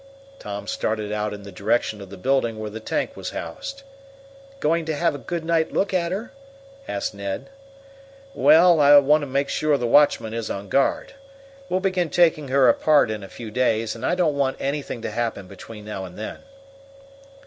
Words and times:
Tom 0.39 0.65
started 0.65 1.11
out 1.11 1.31
in 1.31 1.43
the 1.43 1.51
direction 1.51 2.01
of 2.01 2.09
the 2.09 2.17
building 2.17 2.57
where 2.57 2.71
the 2.71 2.79
tank 2.79 3.15
was 3.15 3.29
housed. 3.29 3.83
"Going 4.59 4.83
to 4.85 4.95
have 4.95 5.13
a 5.13 5.19
good 5.19 5.45
night 5.45 5.71
look 5.73 5.93
at 5.93 6.11
her?" 6.11 6.31
asked 6.87 7.13
Ned. 7.13 7.51
"Well, 8.33 8.79
I 8.79 8.97
want 8.97 9.21
to 9.21 9.27
make 9.27 9.47
sure 9.47 9.77
the 9.77 9.85
watchman 9.85 10.33
is 10.33 10.49
on 10.49 10.69
guard. 10.69 11.13
We'll 11.69 11.81
begin 11.81 12.09
taking 12.09 12.47
her 12.47 12.67
apart 12.67 13.11
in 13.11 13.21
a 13.21 13.29
few 13.29 13.51
days, 13.51 13.93
and 13.93 14.03
I 14.03 14.15
don't 14.15 14.33
want 14.33 14.57
anything 14.59 15.03
to 15.03 15.11
happen 15.11 15.45
between 15.45 15.85
now 15.85 16.05
and 16.05 16.17
then." 16.17 16.39